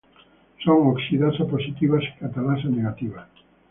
Son 0.63 0.87
oxidasa 0.87 1.45
positivas 1.45 2.03
y 2.05 2.19
catalasa 2.19 2.67
negativas. 2.69 3.27